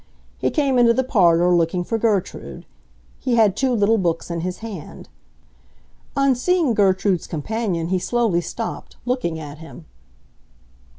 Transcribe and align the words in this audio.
He 0.39 0.49
came 0.49 0.79
into 0.79 0.95
the 0.95 1.03
parlor, 1.03 1.53
looking 1.53 1.83
for 1.83 1.99
Gertrude. 1.99 2.65
He 3.19 3.35
had 3.35 3.55
two 3.55 3.71
little 3.71 3.99
books 3.99 4.31
in 4.31 4.39
his 4.41 4.57
hand. 4.65 5.09
On 6.15 6.33
seeing 6.33 6.73
Gertrude's 6.73 7.27
companion 7.27 7.89
he 7.89 7.99
slowly 7.99 8.41
stopped, 8.41 8.95
looking 9.05 9.37
at 9.37 9.59
him. 9.59 9.85